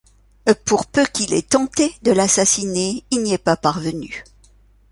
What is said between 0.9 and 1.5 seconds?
qu'il ait